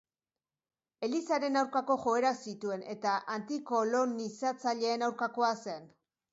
Elizaren 1.07 1.59
aurkako 1.61 1.97
joerak 2.07 2.41
zituen 2.47 2.87
eta 2.95 3.13
antikolonizatzaileen 3.37 5.09
aurkakoa 5.11 5.55
zen. 5.71 5.91